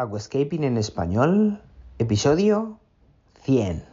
[0.00, 1.60] Aquascaping en español,
[1.98, 2.78] episodio
[3.42, 3.84] 100.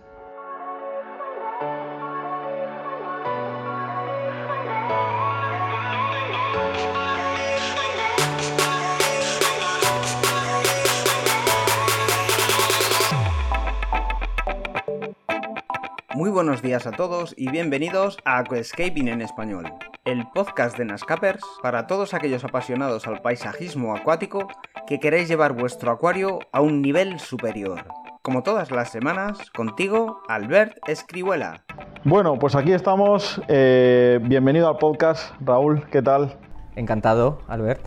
[16.13, 21.43] Muy buenos días a todos y bienvenidos a Aquascaping en español, el podcast de Nascapers
[21.63, 24.47] para todos aquellos apasionados al paisajismo acuático
[24.87, 27.85] que queréis llevar vuestro acuario a un nivel superior.
[28.21, 31.63] Como todas las semanas, contigo, Albert Escribuela.
[32.03, 33.41] Bueno, pues aquí estamos.
[33.47, 35.85] eh, bienvenido al podcast, Raúl.
[35.91, 36.37] ¿Qué tal?
[36.75, 37.81] Encantado, Albert.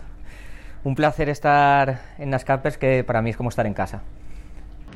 [0.84, 4.02] Un placer estar en Nascapers, que para mí es como estar en casa.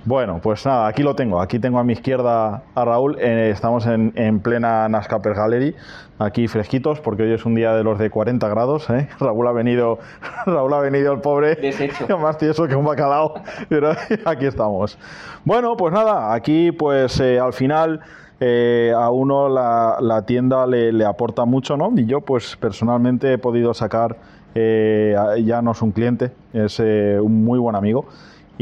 [0.05, 1.41] Bueno, pues nada, aquí lo tengo.
[1.41, 3.19] Aquí tengo a mi izquierda a Raúl.
[3.20, 5.77] Eh, estamos en, en plena Nascaper Gallery,
[6.19, 8.91] aquí fresquitos, porque hoy es un día de los de 40 grados.
[8.91, 9.09] ¿eh?
[9.20, 10.01] Raúl ha venido,
[10.46, 12.19] Raúl ha venido el pobre, Deshecho.
[12.19, 13.34] más tieso que un bacalao.
[13.69, 13.93] Pero
[14.24, 14.98] aquí estamos.
[15.45, 18.01] Bueno, pues nada, aquí pues eh, al final
[18.45, 21.93] eh, a uno la, la tienda le, le aporta mucho, ¿no?
[21.95, 24.16] Y yo pues personalmente he podido sacar,
[24.57, 28.07] eh, ya no es un cliente, es eh, un muy buen amigo.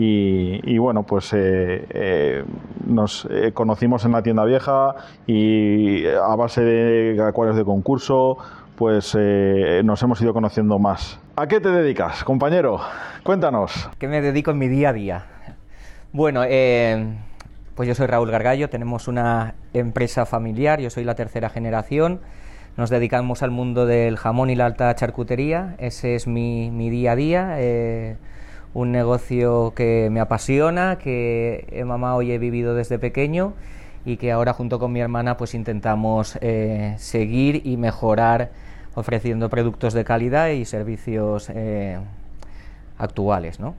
[0.02, 2.44] Y, y bueno, pues eh, eh,
[2.86, 4.94] nos eh, conocimos en la tienda vieja
[5.26, 8.38] y eh, a base de acuarios de concurso,
[8.76, 11.20] pues eh, nos hemos ido conociendo más.
[11.36, 12.80] ¿A qué te dedicas, compañero?
[13.24, 13.90] Cuéntanos.
[13.98, 15.26] ¿Qué me dedico en mi día a día?
[16.14, 17.18] Bueno, eh,
[17.74, 22.20] pues yo soy Raúl Gargallo, tenemos una empresa familiar, yo soy la tercera generación,
[22.78, 27.12] nos dedicamos al mundo del jamón y la alta charcutería, ese es mi, mi día
[27.12, 28.16] a día, eh,
[28.74, 33.54] un negocio que me apasiona, que he mamado y he vivido desde pequeño
[34.04, 38.50] y que ahora junto con mi hermana pues intentamos eh, seguir y mejorar
[38.94, 41.98] ofreciendo productos de calidad y servicios eh,
[42.98, 43.74] actuales, ¿no?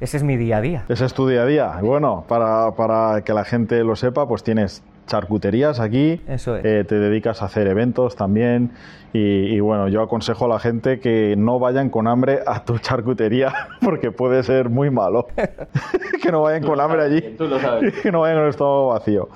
[0.00, 0.84] Ese es mi día a día.
[0.88, 1.78] Ese es tu día a día.
[1.80, 6.64] Bueno, para, para que la gente lo sepa, pues tienes charcuterías aquí, Eso es.
[6.64, 8.72] eh, te dedicas a hacer eventos también
[9.12, 9.18] y,
[9.54, 13.52] y bueno, yo aconsejo a la gente que no vayan con hambre a tu charcutería
[13.82, 15.26] porque puede ser muy malo.
[16.22, 17.20] que no vayan con hambre allí,
[18.02, 19.28] que no vayan con el estómago vacío.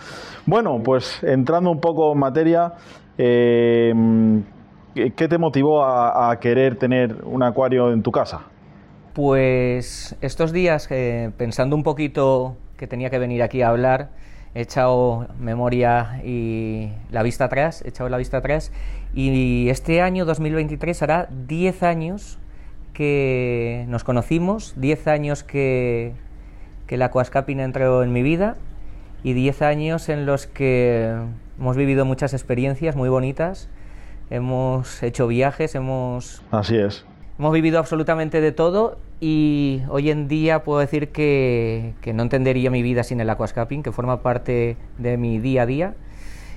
[0.47, 2.73] Bueno, pues entrando un poco en materia,
[3.17, 3.95] eh,
[4.95, 8.41] ¿qué te motivó a, a querer tener un acuario en tu casa?
[9.15, 14.11] Pues estos días, eh, pensando un poquito que tenía que venir aquí a hablar,
[14.55, 18.73] he echado memoria y la vista atrás, he echado la vista atrás,
[19.15, 22.39] y este año 2023 hará 10 años
[22.93, 26.13] que nos conocimos, 10 años que,
[26.87, 28.57] que el aquascaping entró en mi vida
[29.23, 31.17] y 10 años en los que
[31.59, 33.69] hemos vivido muchas experiencias muy bonitas,
[34.31, 37.05] hemos hecho viajes, hemos Así es.
[37.41, 42.71] Hemos vivido absolutamente de todo y hoy en día puedo decir que, que no entendería
[42.71, 45.95] mi vida sin el aquascaping, que forma parte de mi día a día.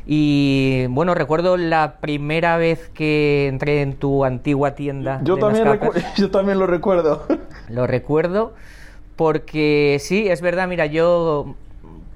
[0.05, 5.21] Y bueno, recuerdo la primera vez que entré en tu antigua tienda.
[5.23, 5.79] Yo de también,
[6.17, 7.27] yo también lo recuerdo.
[7.69, 8.53] Lo recuerdo
[9.15, 11.55] porque sí, es verdad, mira, yo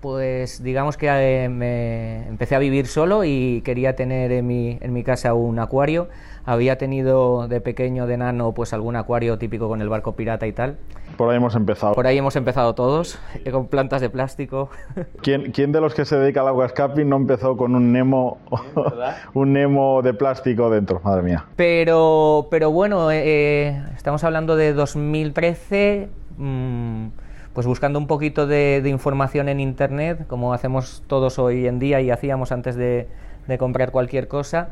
[0.02, 4.94] pues digamos que eh, me empecé a vivir solo y quería tener en mi, en
[4.94, 6.10] mi casa un acuario.
[6.48, 10.54] Había tenido de pequeño, de nano, pues algún acuario típico con el barco pirata y
[10.54, 10.78] tal.
[11.18, 11.94] Por ahí hemos empezado.
[11.94, 14.70] Por ahí hemos empezado todos, eh, con plantas de plástico.
[15.22, 18.38] ¿Quién, quién de los que se dedica al aquascaping no empezó con un Nemo,
[19.34, 21.02] un Nemo de plástico dentro?
[21.04, 21.44] Madre mía.
[21.58, 27.08] Pero, pero bueno, eh, eh, estamos hablando de 2013, mm,
[27.52, 32.00] pues buscando un poquito de, de información en Internet, como hacemos todos hoy en día
[32.00, 33.10] y hacíamos antes de,
[33.48, 34.70] de comprar cualquier cosa.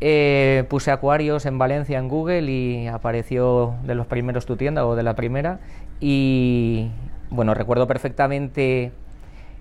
[0.00, 4.96] Eh, puse acuarios en Valencia en Google y apareció de los primeros tu tienda o
[4.96, 5.60] de la primera.
[6.00, 6.90] Y
[7.30, 8.92] bueno, recuerdo perfectamente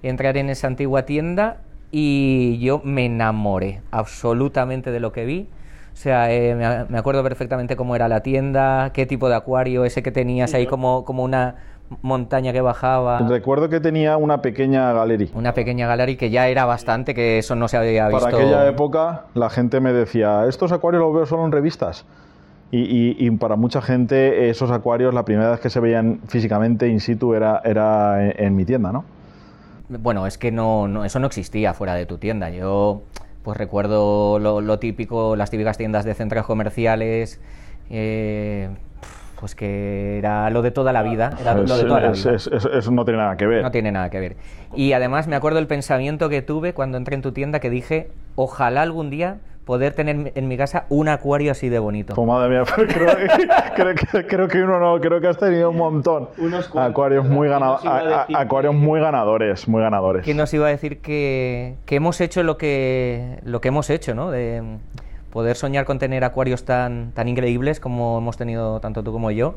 [0.01, 1.57] entrar en esa antigua tienda
[1.91, 5.47] y yo me enamoré absolutamente de lo que vi.
[5.93, 6.55] O sea, eh,
[6.89, 10.65] me, acuerdo perfectamente cómo era la tienda, qué tipo de acuario, ese que tenías ahí
[10.65, 11.55] como, como una
[12.01, 15.27] montaña que bajaba, Recuerdo que tenía una pequeña galería.
[15.33, 18.23] una pequeña galería que ya era bastante, que eso no se había visto.
[18.25, 22.05] Para aquella época la gente me decía, estos acuarios los veo solo en revistas.
[22.71, 26.87] Y, y- y para mucha gente esos acuarios la primera vez que se veían físicamente
[26.87, 29.05] in situ era, era en, en mi tienda, ¿no?
[29.89, 32.51] Bueno, es que no, no, eso no existía fuera de tu tienda.
[32.51, 33.01] Yo
[33.43, 37.41] pues recuerdo lo, lo típico, las típicas tiendas de centros comerciales,
[37.89, 38.69] eh,
[39.39, 41.31] pues que era lo de toda la vida.
[41.39, 42.31] Era lo de Es- toda la vida.
[42.35, 43.61] es- es- eso no tiene nada que ver.
[43.63, 44.35] No tiene nada que ver.
[44.75, 48.09] Y además me acuerdo el pensamiento que tuve cuando entré en tu tienda que dije,
[48.35, 52.15] ojalá algún día poder tener en mi casa un acuario así de bonito.
[52.15, 53.07] Pues madre mía, pues creo,
[53.75, 56.27] creo que, creo que uno no, creo que has tenido un montón.
[56.39, 57.77] Unos cuantos, acuarios muy, ¿verdad?
[57.77, 60.23] gana- ¿Quién nos iba a a- a- decir acuarios que- muy ganadores, muy ganadores.
[60.25, 64.15] ¿Quién nos iba a decir que, que hemos hecho lo que, lo que hemos hecho,
[64.15, 64.31] ¿no?
[64.31, 64.63] De
[65.31, 69.55] poder soñar con tener acuarios tan, tan increíbles como hemos tenido tanto tú como yo.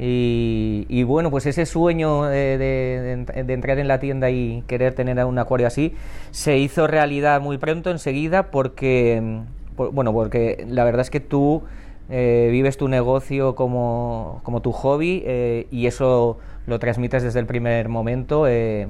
[0.00, 4.94] Y, y bueno, pues ese sueño de, de- de- entrar en la tienda y querer
[4.94, 5.92] tener un acuario así
[6.30, 9.40] se hizo realidad muy pronto, enseguida, porque,
[9.76, 11.62] por- bueno, porque la verdad es que tú
[12.10, 17.46] eh, vives tu negocio como, como tu hobby eh, y eso lo transmites desde el
[17.46, 18.46] primer momento.
[18.46, 18.86] eh,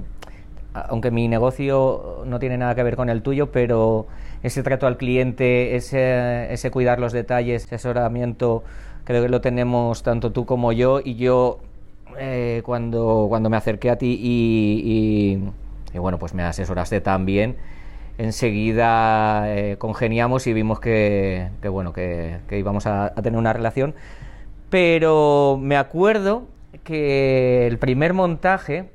[0.75, 4.06] aunque mi negocio no tiene nada que ver con el tuyo, pero
[4.43, 8.62] ese trato al cliente, ese, ese cuidar los detalles, ese asesoramiento,
[9.05, 11.00] creo que lo tenemos tanto tú como yo.
[11.05, 11.58] Y yo,
[12.19, 17.56] eh, cuando, cuando me acerqué a ti y, bueno, pues me asesoraste también,
[18.19, 23.94] enseguida eh, congeniamos y vimos que, que, bueno, que, íbamos a, a tener una relación.
[24.70, 26.44] Pero me acuerdo
[26.85, 28.90] que el primer montaje,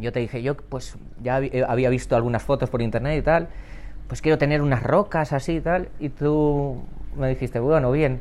[0.00, 3.22] yo te dije, yo pues ya hab- eh, había visto algunas fotos por internet y
[3.22, 3.48] tal,
[4.12, 6.82] pues quiero tener unas rocas así y tal, y tú
[7.16, 8.20] me dijiste, bueno, bien.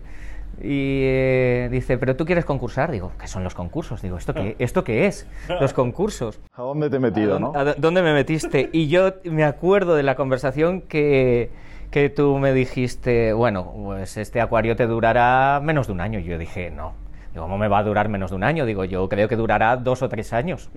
[0.61, 2.91] Y eh, dice, pero tú quieres concursar.
[2.91, 4.01] Digo, ¿qué son los concursos?
[4.01, 5.27] Digo, ¿esto qué, ¿esto qué es?
[5.59, 6.39] Los concursos.
[6.55, 7.51] ¿A dónde te he metido, no?
[7.53, 8.69] ¿A dó- dónde me metiste?
[8.71, 11.51] Y yo me acuerdo de la conversación que,
[11.89, 16.19] que tú me dijiste, bueno, pues este acuario te durará menos de un año.
[16.19, 16.93] Y yo dije, no.
[17.33, 18.65] Digo, ¿cómo me va a durar menos de un año?
[18.65, 20.69] Digo, yo creo que durará dos o tres años.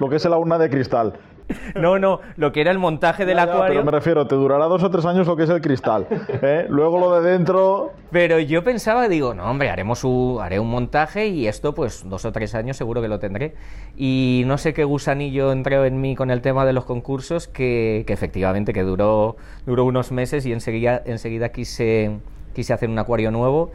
[0.00, 1.12] Lo que es la urna de cristal.
[1.74, 3.74] No, no, lo que era el montaje del Ya, ya, acuario.
[3.74, 6.06] pero me refiero, te durará dos o tres años lo que es el cristal.
[6.42, 6.66] ¿eh?
[6.68, 7.92] Luego lo de dentro.
[8.10, 12.24] Pero yo pensaba, digo, no, hombre, haremos un, haré un montaje y esto, pues, dos
[12.24, 13.54] o tres años seguro que lo tendré.
[13.96, 18.04] Y no sé qué gusanillo entró en mí con el tema de los concursos, que,
[18.06, 19.36] que efectivamente que duró,
[19.66, 22.18] duró unos meses y enseguida, enseguida quise,
[22.54, 23.72] quise hacer un acuario nuevo.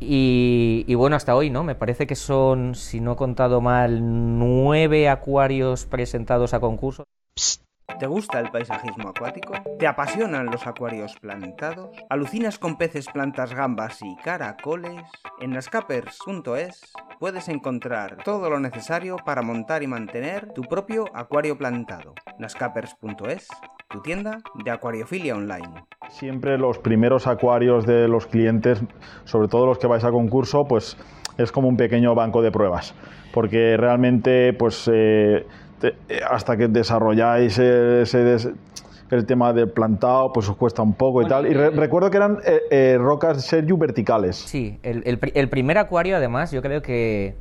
[0.00, 1.64] Y, bueno, hasta hoy, ¿no?
[1.64, 4.00] Me parece que son, si no he contado mal,
[4.38, 7.04] nueve acuarios presentados a concurso.
[7.98, 9.54] ¿Te gusta el paisajismo acuático?
[9.78, 11.96] ¿Te apasionan los acuarios plantados?
[12.10, 15.02] ¿Alucinas con peces, plantas, gambas y caracoles?
[15.40, 22.14] En nascapers.es puedes encontrar todo lo necesario para montar y mantener tu propio acuario plantado.
[22.38, 23.48] nascapers.es,
[23.88, 25.84] tu tienda de acuariofilia online.
[26.18, 28.80] Siempre los primeros acuarios de los clientes,
[29.24, 30.96] sobre todo los que vais a concurso, pues
[31.38, 32.94] es como un pequeño banco de pruebas.
[33.32, 35.44] Porque realmente, pues eh,
[35.80, 38.48] te- eh, hasta que desarrolláis eh, ese des-
[39.10, 41.48] el tema del plantado, pues os cuesta un poco y tal.
[41.48, 44.36] Y re- recuerdo que eran eh, eh, rocas Sergio verticales.
[44.36, 47.34] Sí, el, el pri- el primer acuario, además, yo creo que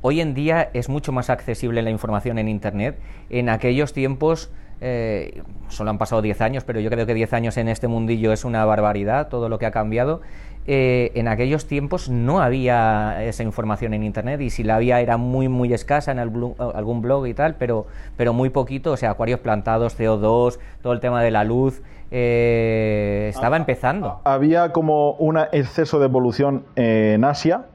[0.00, 2.98] hoy en día es mucho más accesible la información en Internet.
[3.28, 7.56] En aquellos tiempos, eh, solo han pasado 10 años, pero yo creo que 10 años
[7.56, 10.20] en este mundillo es una barbaridad, todo lo que ha cambiado.
[10.68, 15.16] Eh, en aquellos tiempos no había esa información en Internet y si la había era
[15.16, 17.86] muy, muy escasa en algún blog y tal, pero,
[18.16, 23.28] pero muy poquito, o sea, acuarios plantados, CO2, todo el tema de la luz, eh,
[23.32, 24.20] estaba empezando.
[24.24, 27.66] Había como un exceso de evolución en Asia.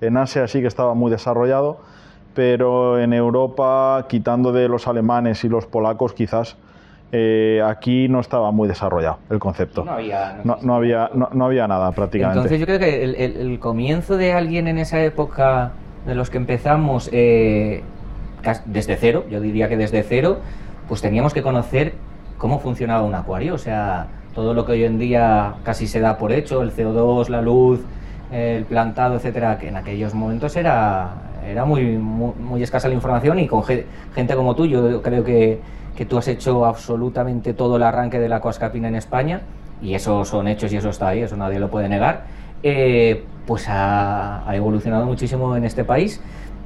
[0.00, 1.80] En Asia sí que estaba muy desarrollado,
[2.34, 6.56] pero en Europa, quitando de los alemanes y los polacos, quizás
[7.10, 9.84] eh, aquí no estaba muy desarrollado el concepto.
[9.84, 12.38] No había- no, no había, no, no había nada prácticamente.
[12.40, 15.72] Entonces yo creo que el, el- el comienzo de alguien en esa época
[16.06, 17.82] de los que empezamos eh,
[18.66, 20.38] desde cero, yo diría que desde cero,
[20.86, 21.94] pues teníamos que conocer
[22.38, 26.18] cómo funcionaba un acuario, o sea, todo lo que hoy en día casi se da
[26.18, 27.80] por hecho, el CO2, la luz,
[28.30, 31.10] el plantado, etcétera, que en aquellos momentos era,
[31.50, 35.58] era muy, muy, escasa la información y con ge- gente como tú, yo creo que,
[35.96, 39.40] que tú has hecho absolutamente todo el arranque de la coascapina en España
[39.82, 42.24] y eso son hechos y eso está ahí, eso nadie lo puede negar,
[42.62, 46.20] eh, pues ha, ha evolucionado muchísimo en este país.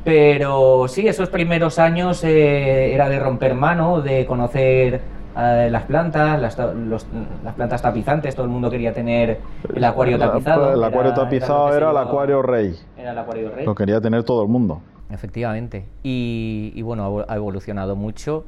[0.04, 5.00] Pero sí, esos primeros años eh, era de romper mano, de conocer
[5.36, 7.06] eh, las plantas, las, los-
[7.44, 9.40] las plantas tapizantes, todo el mundo quería tener
[9.74, 10.72] el acuario tapizado.
[10.74, 12.76] El acuario era- tapizado era el acuario rey.
[12.96, 13.64] Era el acuario rey.
[13.66, 14.80] Lo quería tener todo el mundo.
[15.10, 15.84] Efectivamente.
[16.02, 18.44] Y, y bueno, ha evolucionado mucho.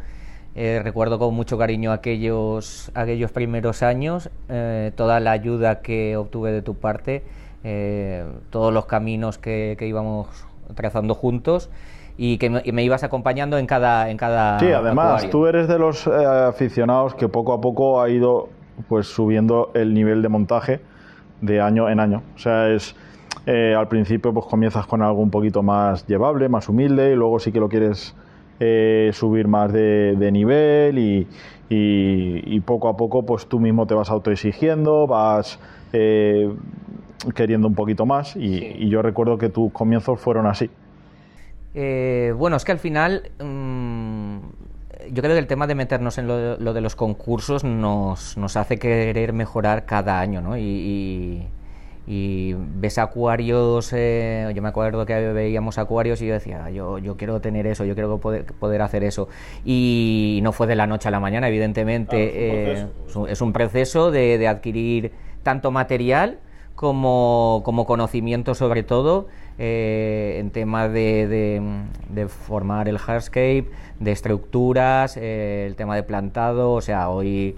[0.56, 6.52] Eh, recuerdo con mucho cariño aquellos, aquellos primeros años, eh, toda la ayuda que obtuve
[6.52, 7.24] de tu parte,
[7.64, 10.28] eh, todos los caminos que, que íbamos
[10.76, 11.70] trazando juntos
[12.16, 15.30] y que me, y me ibas acompañando en cada, en cada Sí, además, acuario.
[15.30, 16.10] tú eres de los eh,
[16.48, 18.48] aficionados que poco a poco ha ido
[18.88, 20.80] pues subiendo el nivel de montaje
[21.40, 22.22] de año en año.
[22.36, 22.94] O sea, es
[23.46, 27.38] eh, al principio pues comienzas con algo un poquito más llevable, más humilde, y luego
[27.38, 28.14] sí que lo quieres
[28.60, 31.26] eh, subir más de, de nivel y,
[31.68, 35.58] y, y, poco a poco pues tú mismo te vas autoexigiendo, vas
[35.92, 36.48] eh,
[37.34, 38.74] queriendo un poquito más y, Sí.
[38.78, 40.70] y yo recuerdo que tus comienzos fueron así.
[41.74, 44.36] Eh, bueno, es que al final mm,
[45.10, 48.56] yo creo que el tema de meternos en lo, lo de los concursos nos, nos
[48.56, 50.56] hace querer mejorar cada año, ¿no?
[50.56, 51.48] Y, y-
[52.06, 57.16] y ves acuarios, eh, yo me acuerdo que veíamos acuarios y yo decía, yo, yo
[57.16, 59.26] quiero tener eso, yo quiero poder, poder hacer eso.
[59.64, 62.30] Y no fue de la noche a la mañana, evidentemente.
[62.30, 65.12] Claro, es un eh, es un- es un proceso de, de adquirir
[65.42, 66.40] tanto material
[66.74, 69.26] como, como conocimiento sobre todo
[69.58, 71.62] eh, en tema de, de-
[72.10, 73.66] de formar el hardscape,
[74.00, 77.56] de estructuras, eh, el tema de plantado, o sea, hoy,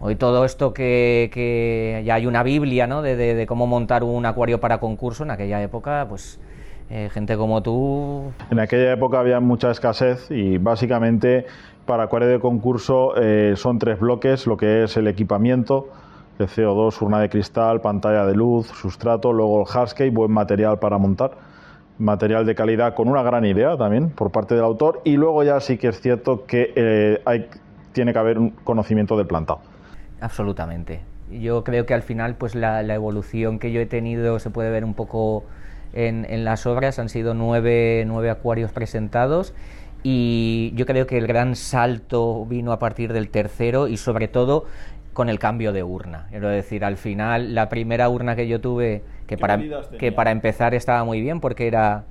[0.00, 3.02] hoy todo esto que, que ya hay una biblia ¿no?
[3.02, 6.40] de, de- de cómo montar un acuario para concurso, en aquella época, pues
[6.88, 11.44] eh, gente como tú En aquella época había mucha escasez y básicamente
[11.84, 15.88] para acuario de concurso eh, son tres bloques, lo que es el equipamiento,
[16.38, 20.98] el CO2, urna de cristal, pantalla de luz, sustrato, luego el hardscape, buen material para
[20.98, 21.32] montar,
[21.98, 25.60] material de calidad con una gran idea también por parte del autor y luego ya
[25.60, 27.48] sí que es cierto que eh, hay,
[27.92, 29.60] tiene que haber un conocimiento del plantado.
[30.20, 31.00] Absolutamente.
[31.30, 34.70] Yo creo que al final, pues la, la evolución que yo he tenido se puede
[34.70, 35.44] ver un poco
[35.92, 36.98] en, en las obras.
[36.98, 39.54] Han sido nueve, nueve acuarios presentados
[40.02, 44.66] y yo creo que el gran salto vino a partir del tercero y sobre todo
[45.16, 46.26] con el cambio de urna.
[46.28, 50.12] Quiero decir, al final, la primera urna que yo tuve, que, ¿Qué para, medidas que
[50.12, 52.04] para empezar estaba muy bien porque era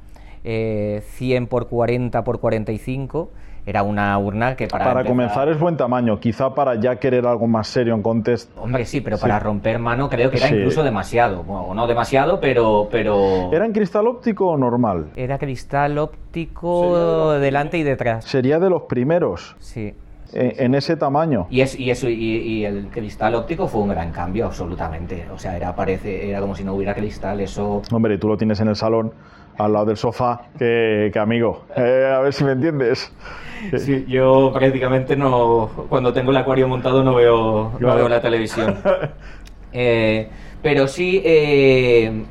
[0.43, 3.29] eh, 100 por 40 por 45,
[3.67, 7.25] era una urna que para, Para, empezar- comenzar es buen tamaño, quizá para ya querer
[7.27, 8.51] algo más serio en contest.
[8.57, 10.55] Hombre, sí, pero para romper mano creo que era Sí.
[10.55, 11.43] incluso demasiado.
[11.43, 13.51] Bueno, no demasiado, pero, pero...
[13.53, 15.11] ¿Era en cristal óptico o normal?
[15.15, 18.25] Era cristal óptico delante y detrás.
[18.25, 19.93] Sería de los primeros Sí.
[20.33, 21.47] En, ese tamaño.
[21.49, 25.25] Y, es, y, eso, y, y el cristal óptico fue un gran cambio, absolutamente.
[25.33, 27.81] O sea, era, parece, era como si no hubiera cristal, eso...
[27.91, 29.13] Hombre, tú lo tienes en el salón,
[29.57, 33.11] al lado del sofá, que, que amigo, eh, a ver si me entiendes.
[33.77, 35.69] Sí, yo prácticamente no...
[35.89, 37.95] Cuando tengo el acuario montado no veo, no Claro.
[37.95, 38.75] veo la televisión.
[39.77, 40.29] Eh,
[40.61, 42.23] pero sí, eh,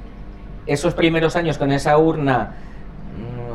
[0.67, 2.55] esos primeros años con esa urna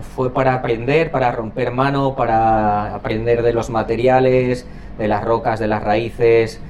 [0.02, 5.68] fue para aprender, para romper mano, para aprender de los materiales, de las rocas, de
[5.68, 6.62] las raíces,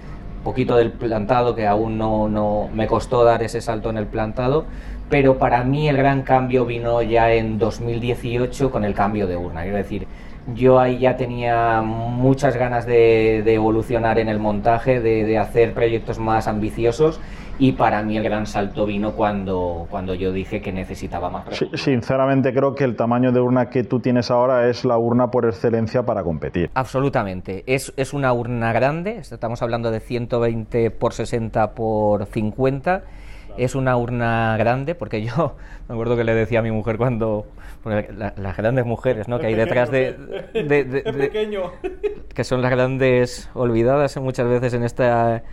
[0.43, 4.65] poquito del plantado, que aún no, no me costó dar ese salto en el plantado.
[5.09, 9.63] Pero para mí el gran cambio vino ya en 2018 con el cambio de urna.
[9.63, 10.07] Quiero decir,
[10.53, 16.47] yo ahí ya tenía muchas ganas de, evolucionar en el montaje, de hacer proyectos más
[16.47, 17.19] ambiciosos
[17.59, 21.65] y para mí el gran salto vino cuando, cuando yo dije que necesitaba más Sí,
[21.65, 21.81] recursos.
[21.81, 25.45] sinceramente creo que el tamaño de urna que tú tienes ahora es la urna por
[25.45, 26.71] excelencia para competir.
[26.73, 27.63] Absolutamente.
[27.67, 33.03] Es, es una urna grande, estamos hablando de 120 por 60 por 50.
[33.57, 35.55] Es una urna grande, porque yo
[35.89, 37.45] me acuerdo que le decía a mi mujer cuando.
[37.83, 39.37] porque la- las grandes mujeres ¿no?
[39.39, 40.13] que hay detrás de,
[40.53, 41.69] de- de- de-
[42.33, 45.43] que son las grandes olvidadas muchas veces en esta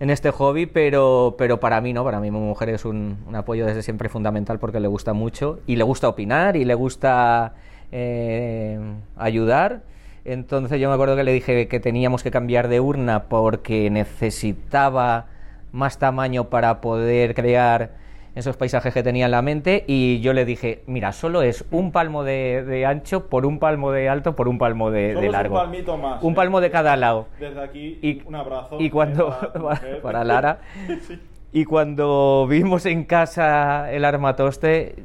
[0.00, 3.34] en este hobby, pero, pero para mí no, para mí mi mujer es un, un
[3.34, 7.54] apoyo desde siempre fundamental porque le gusta mucho y le gusta opinar y le gusta
[7.90, 8.78] eh,
[9.16, 9.82] ayudar.
[10.24, 15.26] Entonces yo me acuerdo que le dije que teníamos que cambiar de urna porque necesitaba
[15.72, 17.92] más tamaño para poder crear
[18.38, 21.92] esos paisajes que tenía en la mente y yo le dije, mira, solo es un
[21.92, 25.32] palmo de, de ancho por un palmo de alto por un palmo de, es un
[25.32, 25.54] largo.
[25.56, 26.36] palmito más, Un ¿eh?
[26.36, 27.26] palmo de cada lado.
[27.38, 28.76] Desde aquí, Y, un abrazo.
[28.80, 30.00] y cuando para tu para, mujer.
[30.02, 30.60] para Lara
[31.52, 34.96] y cuando vimos en casa el armatoste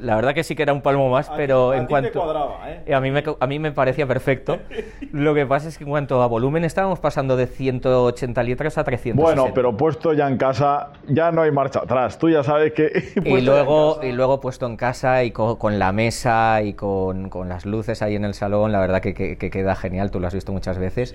[0.00, 1.86] la verdad que sí que era un palmo más A ti- pero a en ti
[1.86, 2.94] te cuanto cuadraba, ¿eh?
[2.94, 4.58] a mí me a mí me parecía perfecto
[5.12, 8.84] lo que pasa es que en cuanto a volumen estábamos pasando de 180 litros a
[8.84, 12.18] 360 Bueno, pero puesto ya en casa, ya no hay marcha atrás.
[12.18, 12.90] Tú ya sabes que.
[13.24, 17.48] y luego, y luego puesto en casa y co- con, la mesa y con, con
[17.48, 20.26] las luces ahí en el salón, la verdad que, que- que queda genial, tú lo
[20.26, 21.14] has visto muchas veces.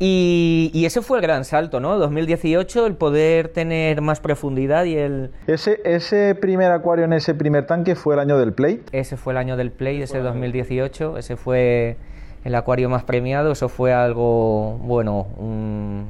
[0.00, 1.98] Y, y ese fue el gran salto, ¿no?
[1.98, 5.30] 2018, el poder tener más profundidad y el...
[5.48, 8.82] Ese, ese primer acuario en ese primer tanque fue el año del plate.
[8.92, 11.96] Ese fue el año del Play, ese 2018, ese fue
[12.44, 16.06] el acuario más premiado, eso fue algo, bueno, un-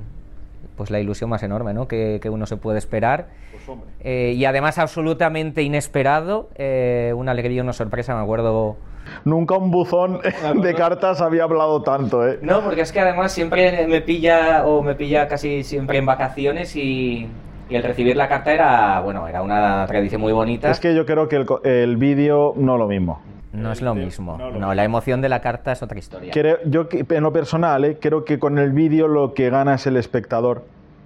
[0.77, 1.89] pues la ilusión más enorme, ¿no?
[1.89, 3.29] Que, que uno se puede esperar.
[3.51, 3.89] Pues hombre.
[4.01, 8.77] Eh, y además absolutamente inesperado, eh, una alegría, una sorpresa, me acuerdo.
[9.25, 10.21] Nunca un buzón
[10.63, 12.39] de cartas había hablado tanto, ¿eh?
[12.43, 16.75] No, porque es que además siempre me pilla, o me pilla casi siempre en vacaciones
[16.77, 17.29] y,
[17.69, 20.71] y el recibir la carta era, bueno, era una tradición muy bonita.
[20.71, 23.21] Es que yo creo que el, co- el vídeo no lo mismo.
[23.53, 24.37] No es lo mismo.
[24.37, 26.33] No, la emoción de la carta es otra historia.
[26.67, 29.97] yo, en lo personal, eh, creo que con el vídeo lo que gana es el
[29.97, 30.65] espectador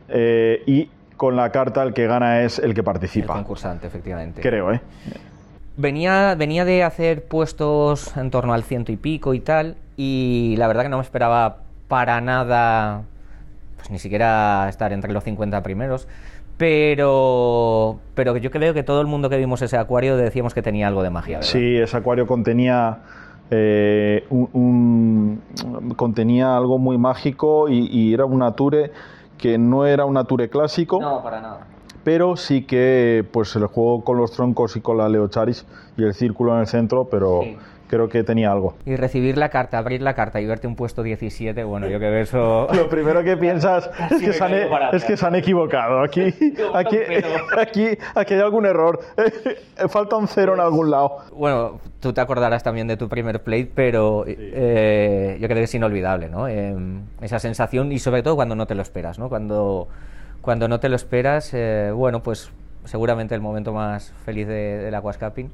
[0.09, 3.35] eh, y con la carta el que gana es el que participa.
[3.35, 4.42] El concursante, efectivamente.
[4.42, 4.80] Creo, ¿eh?
[5.76, 10.69] Venía, venía de hacer puestos en torno al ciento y pico y tal, y la
[10.69, 13.02] verdad que no me esperaba para nada,
[13.76, 16.09] pues ni siquiera estar entre los 50 primeros.
[16.59, 20.88] Pero, pero yo creo que todo el mundo que vimos ese acuario decíamos que tenía
[20.88, 21.43] algo de magia.
[21.43, 22.99] Sí, ese acuario contenía
[23.50, 25.43] eh, un,
[25.97, 28.93] contenía algo muy mágico y, era un ature
[29.37, 31.00] que no era un ature clásico.
[31.00, 31.67] No, para nada.
[32.04, 35.66] Pero sí que pues el juego con los troncos y con la Leocharis
[35.97, 37.42] y el círculo en el centro, pero
[37.92, 38.75] creo que tenía algo.
[38.87, 42.23] Y recibir la carta, abrir la carta y verte un puesto 17, bueno, yo que
[42.23, 42.66] eso...
[42.75, 46.00] Lo primero que piensas es, que se, han, e- es que se han equivocado.
[46.00, 46.23] Aquí,
[46.75, 46.97] aquí,
[47.59, 48.99] aquí, aquí hay algún error.
[49.90, 51.18] Falta un cero en algún lado.
[51.35, 55.75] Bueno, tú te acordarás también de tu primer plate, pero eh, yo creo que es
[55.75, 56.49] inolvidable, ¿no?
[56.49, 59.28] Em, esa sensación y sobre todo cuando no te lo esperas, ¿no?
[59.28, 59.88] Cuando,
[60.42, 62.50] cuando no te lo esperas, eh, bueno, pues
[62.84, 65.50] seguramente el momento más feliz de, del aquascaping.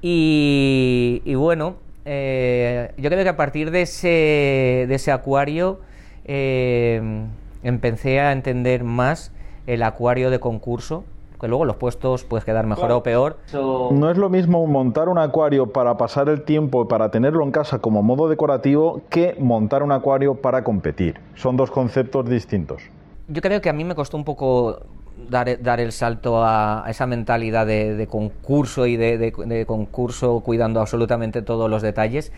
[0.00, 1.74] Y, bueno,
[2.04, 5.80] eh, yo creo que a partir de ese, de ese acuario
[6.24, 7.24] eh,
[7.62, 9.32] empecé a entender más
[9.66, 11.04] el acuario de concurso,
[11.40, 13.38] que luego los puestos puedes quedar mejor o peor.
[13.52, 17.80] No es lo mismo montar un acuario para pasar el tiempo, para tenerlo en casa
[17.80, 21.18] como modo decorativo, que montar un acuario para competir.
[21.34, 22.82] Son dos conceptos distintos.
[23.28, 24.80] Yo creo que a mí me costó un poco
[25.28, 31.82] dar, el salto a, esa mentalidad de, concurso y de, concurso cuidando absolutamente todos los
[31.82, 32.32] detalles.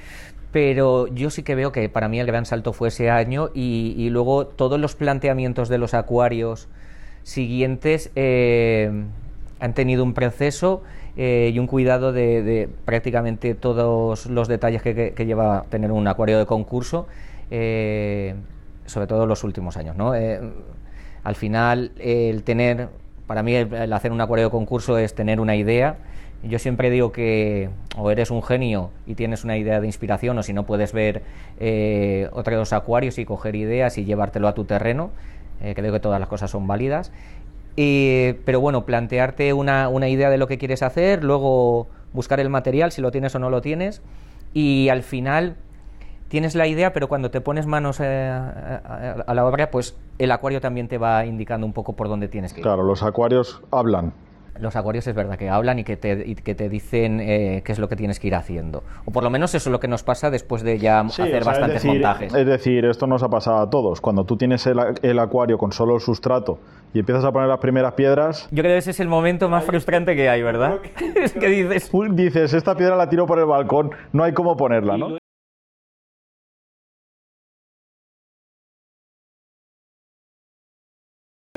[0.52, 4.08] Pero yo sí que veo que para mí el gran salto fue ese año y,
[4.10, 6.68] luego todos los planteamientos de los acuarios
[7.24, 9.04] siguientes eh,
[9.58, 10.82] han tenido un proceso
[11.16, 16.46] eh, y un cuidado de, prácticamente todos los detalles que, lleva tener un acuario de
[16.46, 17.08] concurso,
[17.50, 18.34] eh,
[18.86, 19.96] sobre todo los últimos años.
[19.96, 20.12] ¿no?
[21.24, 22.88] Al final, el tener,
[23.26, 25.96] para mí, el, hacer un acuario de concurso es tener una idea.
[26.42, 30.42] Yo siempre digo que o eres un genio y tienes una idea de inspiración, o
[30.42, 31.22] si no puedes ver
[31.58, 35.10] eh, otros acuarios y coger ideas y llevártelo a tu terreno.
[35.62, 37.10] Eh, creo que todas las cosas son válidas.
[37.74, 42.92] pero bueno, plantearte una, una idea de lo que quieres hacer, luego buscar el material,
[42.92, 44.02] si lo tienes o no lo tienes,
[44.52, 45.56] y al final
[46.34, 50.60] tienes la idea, pero cuando te pones manos eh, a, la obra, pues el acuario
[50.60, 52.64] también te va indicando un poco por dónde tienes que ir.
[52.64, 54.12] Claro, los acuarios hablan.
[54.58, 57.78] Los acuarios es verdad que hablan y que te, que te dicen eh, qué es
[57.78, 58.82] lo que tienes que ir haciendo.
[59.04, 61.84] O por lo menos eso es lo que nos pasa después de ya hacer bastantes
[61.84, 62.34] montajes.
[62.34, 64.00] Es decir, esto nos ha pasado a todos.
[64.00, 66.58] Cuando tú tienes el, acuario con solo el sustrato
[66.92, 68.48] y empiezas a poner las primeras piedras.
[68.50, 70.80] Yo creo que ese es el momento más frustrante que hay, ¿verdad?
[71.14, 71.92] es que dices.
[72.10, 75.16] Dices, esta piedra la tiro por el balcón, no hay cómo ponerla, ¿no?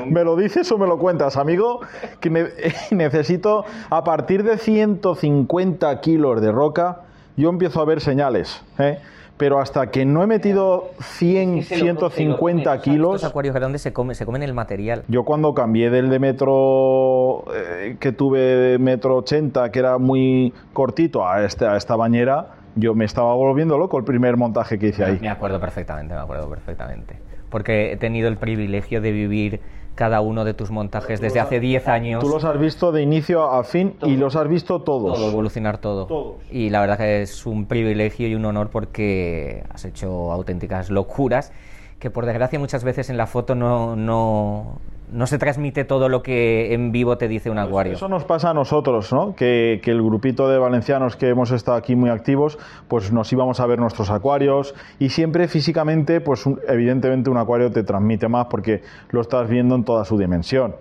[0.10, 1.82] ¿Me lo dices o me lo cuentas, amigo?
[2.20, 2.30] Que
[2.92, 7.02] necesito, a partir de 150 kilos de roca,
[7.36, 8.64] yo empiezo a ver señales.
[8.80, 9.00] ¿eh?
[9.38, 13.16] Pero hasta que no he metido 100, 150 kilos...
[13.16, 15.04] Estos acuarios grandes se, come, se comen el material.
[15.08, 20.54] Yo cuando cambié del de metro eh, que tuve de metro 80, que era muy
[20.74, 24.88] cortito, a, este, a esta bañera, yo me estaba volviendo loco el primer montaje que
[24.88, 25.20] hice ahí.
[25.22, 27.20] Me acuerdo perfectamente, me acuerdo perfectamente.
[27.52, 29.62] Porque he tenido el privilegio de vivir
[29.98, 32.24] cada uno de tus montajes desde hace 10 años.
[32.24, 35.18] Tú los has visto de inicio a fin y los has visto todos.
[35.18, 36.38] Todo, evolucionar todo.
[36.52, 41.52] Y la verdad que es un privilegio y un honor porque has hecho auténticas locuras
[42.00, 44.80] que por desgracia muchas veces en la foto no, no,
[45.12, 47.94] no se transmite todo lo que en vivo te dice un pues acuario.
[47.94, 49.36] Eso nos pasa a nosotros, ¿no?
[49.36, 53.66] Que, el grupito de valencianos que hemos estado aquí muy activos, pues nos íbamos a
[53.66, 59.22] ver nuestros acuarios y siempre físicamente, pues evidentemente un acuario te transmite más porque lo
[59.22, 60.76] estás viendo en toda su dimensión.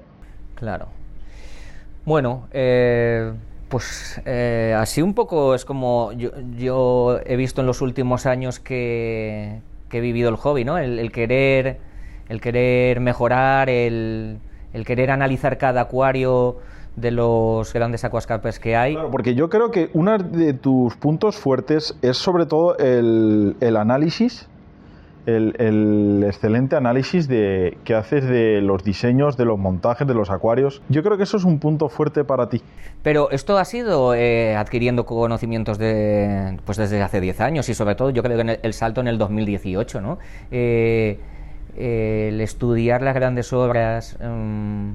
[0.57, 0.87] Claro.
[2.05, 3.33] Bueno, eh,
[3.69, 9.61] pues eh, así un poco es como yo, he visto en los últimos años que,
[9.93, 10.77] he vivido el hobby, ¿no?
[10.79, 11.79] el querer
[12.29, 14.39] el querer mejorar, el,
[14.85, 16.57] querer analizar cada acuario
[16.97, 18.95] de los grandes aquascapes que hay.
[18.95, 24.49] Claro, porque yo creo que uno de tus puntos fuertes es sobre todo el, análisis,
[25.27, 30.83] el, excelente análisis de, que haces de los diseños, de los montajes, de los acuarios.
[30.89, 32.63] Yo creo que eso es un punto fuerte para ti.
[33.03, 37.95] Pero esto ha sido eh, adquiriendo conocimientos de, pues desde hace 10 años y sobre
[37.95, 40.19] todo yo creo que el, salto en el 2018, ¿no?
[40.51, 41.19] Eh,
[41.77, 44.93] el estudiar las grandes obras, mm,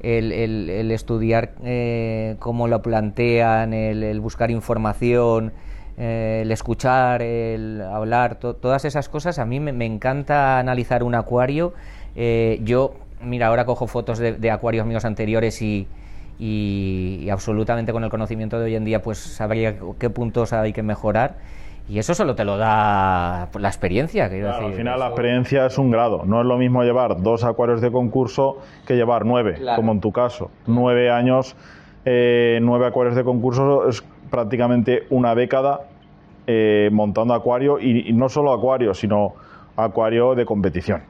[0.00, 5.52] el, estudiar eh, cómo lo plantean, el, buscar información,
[5.96, 11.74] eh, el escuchar, el hablar, todas esas cosas, a mí me, encanta analizar un acuario.
[12.16, 15.86] Eh, yo, mira, ahora cojo fotos de, acuarios míos anteriores y,
[16.38, 20.82] y, absolutamente con el conocimiento de hoy en día, pues sabría qué puntos hay que
[20.82, 21.36] mejorar.
[21.88, 24.28] Y eso solo te lo da la experiencia.
[24.28, 24.64] Quiero decir.
[24.64, 26.24] Al final, la experiencia es un grado.
[26.26, 30.12] No es lo mismo llevar dos acuarios de concurso que llevar nueve, como en tu
[30.12, 30.50] caso.
[30.66, 31.56] Nueve años,
[32.04, 35.80] eh, nueve acuarios de concurso es prácticamente una década
[36.46, 39.34] eh, montando acuario y, no solo acuario, sino
[39.76, 41.02] acuario de competición.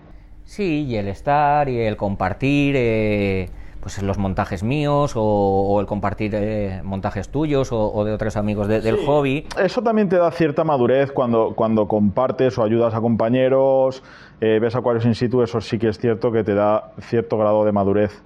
[0.44, 2.74] Sí, y el estar y el compartir.
[2.76, 3.48] Eh,
[3.88, 8.98] pues los montajes míos o, el compartir eh, montajes tuyos o, de otros amigos del
[9.06, 9.46] hobby.
[9.58, 14.02] Eso también te da cierta madurez cuando, cuando compartes o ayudas a compañeros,
[14.40, 17.72] ves acuarios in situ, eso sí que es cierto que te da cierto grado de
[17.72, 18.22] madurez.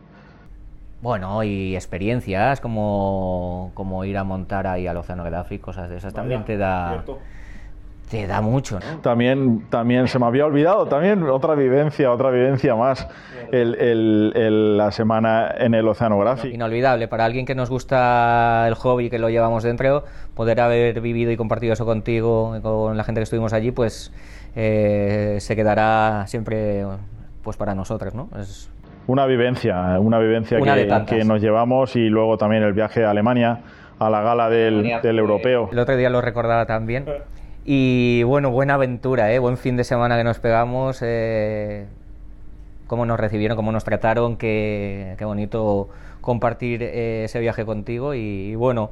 [1.01, 6.45] Bueno, y experiencias como, como ir a montar ahí al oceanográfico, cosas de esas, también
[6.45, 7.05] te da...
[8.13, 8.99] Te da mucho, ¿no?
[8.99, 13.09] También, también se me había olvidado, también otra vivencia, otra vivencia más,
[13.51, 16.55] el, la semana en el oceanográfico.
[16.55, 21.33] Inolvidable, para alguien que nos gusta el hobby, que lo llevamos dentro, poder haber vivido
[21.33, 24.13] y compartido eso contigo, con la gente que estuvimos allí, pues
[24.57, 26.85] eh, se quedará siempre
[27.43, 28.29] pues para nosotros, ¿no?
[28.39, 28.71] Es
[29.07, 30.59] una vivencia, una vivencia
[31.07, 33.63] que, nos llevamos y luego también el viaje a Alemania,
[33.99, 35.71] a la gala del, europeo.
[35.73, 37.07] El otro día lo recordaba también.
[37.65, 39.39] Y bueno, buena aventura, ¿eh?
[39.39, 40.99] buen fin de semana que nos pegamos.
[41.03, 41.87] Eh,
[42.89, 45.89] cómo nos recibieron, cómo nos trataron, qué, qué bonito
[46.21, 48.15] compartir eh, ese viaje contigo.
[48.15, 48.91] Y, bueno,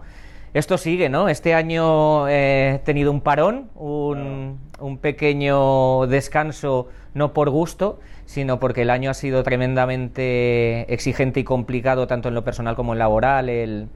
[0.54, 1.28] esto sigue, ¿no?
[1.28, 8.82] Este año he tenido un parón, un, un pequeño descanso, no por gusto, sino porque
[8.82, 13.48] el año ha sido tremendamente exigente y complicado tanto en lo personal como en laboral.
[13.48, 13.88] El,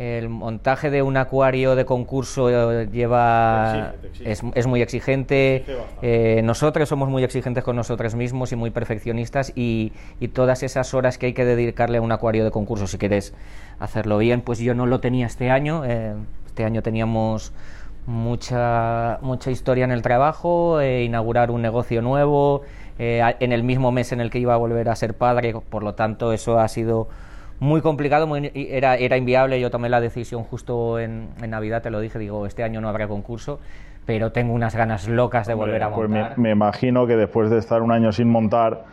[0.00, 3.92] el montaje de un acuario de concurso eh, lleva
[4.24, 5.66] Es, muy exigente.
[6.00, 9.92] Eh, nosotros somos muy exigentes con nosotros mismos y muy perfeccionistas y,
[10.32, 13.34] todas esas horas que hay que dedicarle a un acuario de concurso, si quieres
[13.78, 15.84] hacerlo bien, pues yo no lo tenía este año.
[15.84, 16.14] Eh,
[16.46, 17.52] este año teníamos
[18.06, 22.62] mucha mucha historia en el trabajo, inaugurar un negocio nuevo.
[23.02, 25.82] Eh, en el mismo mes en el que iba a volver a ser padre, por
[25.82, 27.08] lo tanto eso ha sido
[27.60, 32.18] muy complicado, era, era inviable, yo tomé la decisión justo en, Navidad, te lo dije,
[32.18, 33.60] digo, este año no habrá concurso,
[34.06, 36.28] pero tengo unas ganas locas de volver a montar.
[36.28, 38.84] Pues me, imagino que después de estar un año sin montar...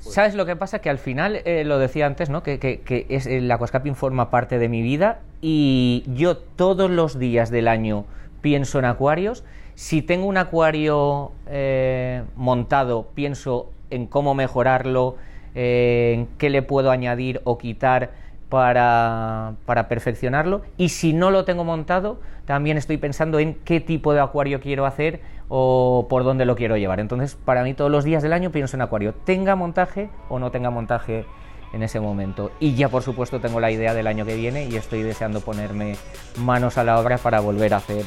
[0.00, 0.80] ¿Sabes lo que pasa?
[0.80, 2.42] Que al final, eh, lo decía antes, ¿no?
[2.42, 7.50] que, que, es, el aquascaping forma parte de mi vida y yo todos los días
[7.50, 8.06] del año
[8.40, 9.44] pienso en acuarios
[9.80, 15.16] si tengo un acuario eh, montado, pienso en cómo mejorarlo,
[15.54, 18.10] eh, qué le puedo añadir o quitar
[18.50, 19.54] para,
[19.88, 20.62] perfeccionarlo.
[20.76, 24.84] Y si no lo tengo montado, también estoy pensando en qué tipo de acuario quiero
[24.84, 27.00] hacer o por dónde lo quiero llevar.
[27.00, 30.50] Entonces, para mí todos los días del año pienso en acuario, tenga montaje o no
[30.50, 31.24] tenga montaje
[31.72, 32.50] en ese momento.
[32.60, 35.94] Y ya por supuesto tengo la idea del año que viene y estoy deseando ponerme
[36.38, 38.06] manos a la obra para volver a hacer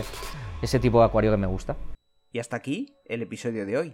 [0.62, 1.77] ese tipo de acuario que me gusta.
[2.32, 3.93] Y hasta aquí el episodio de hoy.